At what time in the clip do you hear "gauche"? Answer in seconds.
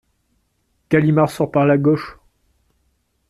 1.77-2.17